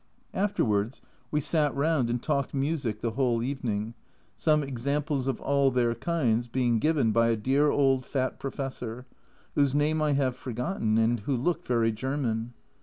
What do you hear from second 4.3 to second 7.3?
some examples of all their kinds being given by